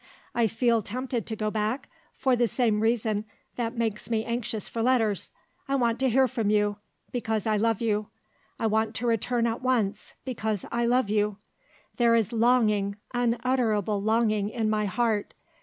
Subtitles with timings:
[0.33, 3.23] I feel tempted to go back, for the same reason
[3.55, 5.31] that makes me anxious for letters.
[5.67, 6.77] I want to hear from you,
[7.11, 8.07] because I love you
[8.57, 11.37] I want to return at once, because I love you.
[11.97, 15.35] There is longing, unutterable longing, in my heart.